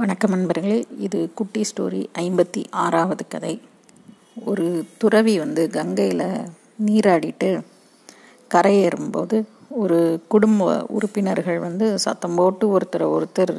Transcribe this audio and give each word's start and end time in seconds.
வணக்கம் 0.00 0.30
நண்பர்களே. 0.30 0.76
இது 0.98 1.18
குட்டி 1.34 1.62
ஸ்டோரி 1.70 2.06
ஐம்பத்தி 2.18 2.60
ஆறாவது 2.70 3.24
கதை. 3.28 3.62
ஒரு 4.44 4.86
துறவி 4.98 5.38
வந்து 5.38 5.70
கங்கையில் 5.70 6.22
நீராடிட்டு 6.86 7.48
கரையேறும்போது 8.54 9.38
ஒரு 9.68 9.98
குடும்ப 10.28 10.86
உறுப்பினர்கள் 10.88 11.58
வந்து 11.58 11.98
சத்தம் 11.98 12.34
போட்டு 12.34 12.78
ஒருத்தரை 12.78 13.08
ஒருத்தர் 13.16 13.54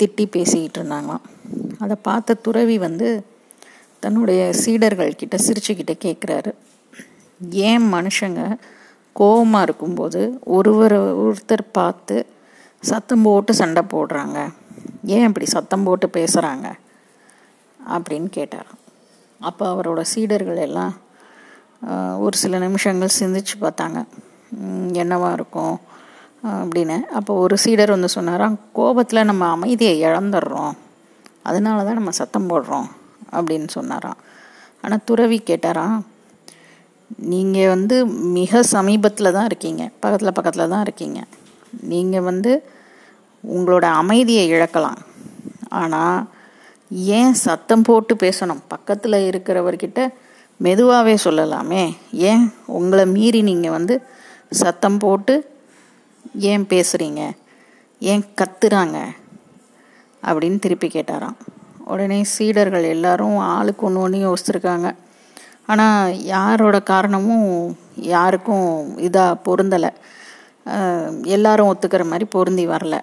திட்டி 0.00 0.26
பேசிக்கிட்டு 0.30 0.80
இருந்தாங்களாம். 0.80 1.26
அதை 1.78 1.96
பார்த்த 2.02 2.34
துறவி 2.34 2.78
வந்து 2.78 3.10
தன்னுடைய 4.00 4.50
சீடர்கள்கிட்ட 4.64 5.38
சிரிச்சுக்கிட்ட 5.46 5.96
கேட்குறாரு 6.06 6.52
ஏன் 7.68 7.86
மனுஷங்க 7.92 8.58
கோபமாக 9.12 9.62
இருக்கும்போது 9.62 10.38
ஒருவர் 10.56 10.98
ஒருத்தர் 11.24 11.64
பார்த்து 11.72 12.26
சத்தம் 12.80 13.22
போட்டு 13.22 13.54
சண்டை 13.54 13.82
போடுறாங்க? 13.94 14.38
ஏன் 15.14 15.26
இப்படி 15.28 15.46
சத்தம் 15.54 15.86
போட்டு 15.86 16.06
பேசுகிறாங்க 16.18 16.66
அப்படின்னு 17.94 18.28
கேட்டார் 18.38 18.70
அப்போ 19.40 19.64
அவரோட 19.72 20.00
சீடர்கள் 20.12 20.60
எல்லாம் 20.66 20.92
ஒரு 22.24 22.36
சில 22.42 22.58
நிமிஷங்கள் 22.64 23.16
சிந்திச்சு 23.20 23.54
பார்த்தாங்க. 23.62 24.00
என்னவா 25.02 25.28
இருக்கும் 25.36 25.76
அப்படின்னு. 26.60 26.96
அப்போ 27.18 27.32
ஒரு 27.44 27.56
சீடர் 27.64 27.94
வந்து 27.94 28.10
சொன்னாராம் 28.16 28.56
கோபத்தில் 28.78 29.28
நம்ம 29.30 29.48
அமைதியை 29.54 29.94
இழந்துடுறோம். 30.08 30.74
அதனால 31.48 31.84
தான் 31.86 31.98
நம்ம 32.00 32.12
சத்தம் 32.20 32.48
போடுறோம் 32.50 32.88
அப்படின்னு 33.36 33.68
சொன்னாராம். 33.76 34.18
ஆனால் 34.82 35.04
துறவி 35.08 35.38
கேட்டாராம் 35.50 35.98
நீங்கள் 37.32 37.72
வந்து 37.74 37.96
மிக 38.38 38.62
சமீபத்தில் 38.74 39.34
தான் 39.36 39.48
இருக்கீங்க. 39.50 39.82
பக்கத்தில் 40.02 40.36
பக்கத்தில் 40.36 40.72
தான் 40.74 40.84
இருக்கீங்க. 40.86 41.20
நீங்கள் 41.92 42.26
வந்து 42.30 42.52
உங்களோட 43.48 43.84
அமைதியை 43.84 44.52
இழக்கலாம். 44.52 45.00
ஆனால் 45.68 46.30
ஏன் 46.90 47.34
சத்தம் 47.34 47.82
போட்டு 47.82 48.14
பேசணும்? 48.14 48.62
பக்கத்தில் 48.68 49.26
இருக்கிறவர்கிட்ட 49.30 50.08
மெதுவாகவே 50.56 51.14
சொல்லலாமே. 51.24 51.96
ஏன் 52.12 52.54
உங்களை 52.66 53.06
மீறி 53.06 53.42
நீங்கள் 53.42 53.70
வந்து 53.70 53.94
சத்தம் 54.50 54.98
போட்டு 54.98 55.34
ஏன் 56.34 56.66
பேசுகிறீங்க 56.70 57.22
ஏன் 57.98 58.24
கத்துறாங்க? 58.40 58.98
அப்படின்னு 60.22 60.58
திருப்பி 60.58 60.88
கேட்டாராம். 60.88 61.38
உடனே 61.84 62.24
சீடர்கள் 62.24 62.84
எல்லாரும் 62.84 63.36
ஆளுக்கு 63.36 63.86
ஒன்று 63.86 64.00
ஒன்று 64.00 64.18
யோசிச்சிருக்காங்க. 64.26 64.96
ஆனால் 65.66 66.22
யாரோட 66.24 66.80
காரணமும் 66.80 67.78
யாருக்கும் 67.94 68.98
இதாக 68.98 69.40
பொருந்தலை. 69.44 69.90
எல்லாரும் 71.22 71.70
ஒத்துக்கிற 71.72 72.04
மாதிரி 72.04 72.24
பொருந்தி 72.24 72.66
வரல. 72.66 72.98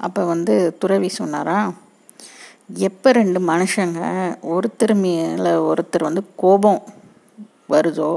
அப்போ 0.00 0.24
வந்து 0.24 0.54
துறவி 0.78 1.08
சொன்னாரா? 1.08 1.58
எப்போ 2.88 3.08
ரெண்டு 3.12 3.40
மனுஷங்க 3.40 4.00
ஒருத்தர் 4.54 4.94
மேலே 4.94 5.52
ஒருத்தர் 5.70 6.08
வந்து 6.08 6.22
கோபம் 6.36 6.82
வருதோ 7.68 8.12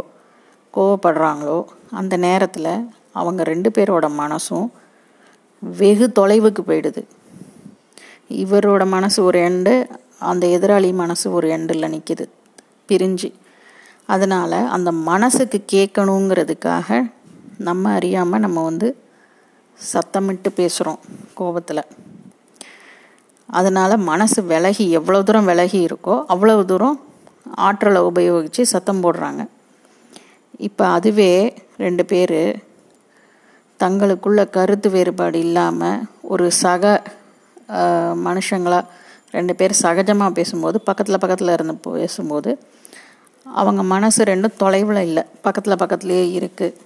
கோவப்படுறாங்களோ 0.73 1.57
அந்த 1.91 2.17
நேரத்தில் 2.17 2.73
அவங்க 3.11 3.41
ரெண்டு 3.43 3.69
பேரோட 3.77 4.05
மனசும் 4.21 4.67
வெகு 5.59 6.05
தொலைவுக்கு 6.19 6.61
போயிடுது. 6.67 7.01
இவரோட 8.43 8.83
மனசு 8.87 9.19
ஒரு 9.23 9.39
எண்டு 9.39 9.73
அந்த 10.31 10.47
எதிராளி 10.47 10.89
மனசு 10.93 11.25
ஒரு 11.31 11.47
எண்டில் 11.57 11.91
நிற்கிது 11.95 12.25
பிரிஞ்சு. 12.87 13.29
அதனால் 14.05 14.57
அந்த 14.75 14.89
மனசுக்கு 15.09 15.59
கேட்கணுங்கிறதுக்காக 15.71 16.89
நம்ம 17.57 17.91
அறியாமல் 17.91 18.43
நம்ம 18.45 18.63
வந்து 18.63 18.87
சத்தமிட்டு 19.79 20.49
பேசுகிறோம் 20.59 20.99
கோபத்தில். 21.39 21.83
அதனால் 23.49 24.03
மனசு 24.11 24.39
விலகி 24.51 24.85
எவ்வளோ 24.99 25.19
தூரம் 25.27 25.49
விலகி 25.51 25.79
இருக்கோ 25.87 26.15
அவ்வளவு 26.33 26.61
தூரம் 26.71 26.97
ஆற்றலை 27.67 28.01
உபயோகித்து 28.09 28.63
சத்தம் 28.73 29.03
போடுறாங்க. 29.05 29.41
இப்போ 30.67 30.83
அதுவே 30.97 31.31
ரெண்டு 31.83 32.03
பேர் 32.11 32.39
தங்களுக்குள்ள 33.83 34.41
கருத்து 34.57 34.89
வேறுபாடு 34.95 35.37
இல்லாமல் 35.47 36.03
ஒரு 36.33 36.45
சக 36.63 36.93
மனுஷங்களாக 38.27 38.89
ரெண்டு 39.35 39.53
பேர் 39.59 39.73
சகஜமாக 39.83 40.37
பேசும்போது 40.39 40.77
பக்கத்தில் 40.87 41.21
பக்கத்தில் 41.23 41.55
இருந்து 41.55 41.75
பேசும்போது 41.85 42.51
அவங்க 43.45 43.81
மனசு 43.93 44.21
ரெண்டும் 44.31 44.59
தொலைவில் 44.63 45.05
இல்லை. 45.07 45.23
பக்கத்தில் 45.45 45.81
பக்கத்துலேயே 45.83 46.25
இருக்குது 46.39 46.77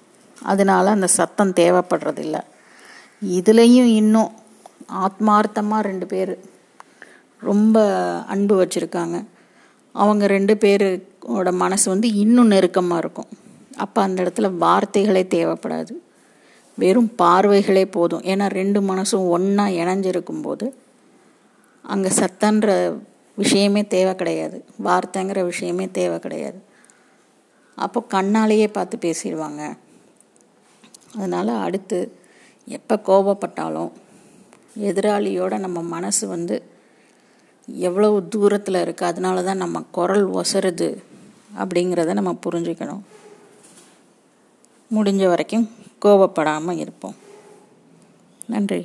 அதனால 0.52 0.92
அந்த 0.96 1.08
சத்தம் 1.18 1.58
தேவைப்படுறதில்ல. 1.60 2.38
இதுலேயும் 3.22 3.90
இன்னும் 4.02 4.32
ஆத்மார்த்தமாக 4.94 5.82
ரெண்டு 5.82 6.06
பேர் 6.06 6.40
ரொம்ப 7.40 7.86
அன்பு 8.26 8.64
வச்சுருக்காங்க. 8.64 9.26
அவங்க 9.92 10.28
ரெண்டு 10.28 10.54
பேரோட 10.54 11.54
மனசு 11.54 11.90
வந்து 11.90 12.14
இன்னும் 12.14 12.48
நெருக்கமாக 12.48 12.98
இருக்கும். 12.98 13.28
அப்போ 13.78 14.02
அந்த 14.02 14.24
இடத்துல 14.24 14.58
வார்த்தைகளே 14.58 15.24
தேவைப்படாது. 15.24 15.94
வெறும் 16.76 17.12
பார்வைகளே 17.18 17.86
போதும். 17.86 18.22
ஏன்னா 18.22 18.50
ரெண்டு 18.50 18.82
மனசும் 18.82 19.28
ஒன்றா 19.28 19.66
இணைஞ்சிருக்கும் 19.66 20.42
போது 20.42 20.76
அங்கே 21.82 22.10
சத்தன்ற 22.10 23.00
விஷயமே 23.36 23.88
தேவை 23.88 24.16
கிடையாது. 24.16 24.66
வார்த்தைங்கிற 24.84 25.44
விஷயமே 25.44 25.90
தேவை 25.92 26.20
கிடையாது. 26.20 26.62
அப்போ 27.76 28.06
கண்ணாலேயே 28.10 28.68
பார்த்து 28.68 28.98
பேசிடுவாங்க. 28.98 29.78
அதனால் 31.16 31.48
அடுத்து 31.48 32.26
எப்போ 32.68 32.96
கோபப்பட்டாலும் 33.10 33.92
எதிராளியோட 34.80 35.60
நம்ம 35.60 35.82
மனசு 35.82 36.28
வந்து 36.28 36.56
எவ்வளவு 37.68 38.28
தூரத்தில் 38.28 38.84
இருக்குது 38.86 39.10
அதனால 39.12 39.44
தான் 39.44 39.58
நம்ம 39.58 39.84
குரல் 39.92 40.26
ஒசருது 40.32 40.90
அப்படிங்கிறத 41.60 42.14
நம்ம 42.14 42.38
புரிஞ்சுக்கணும். 42.46 43.04
முடிஞ்ச 44.94 45.28
வரைக்கும் 45.28 45.70
கோபப்படாமல் 46.06 46.78
இருப்போம். 46.78 47.16
நன்றி. 48.48 48.82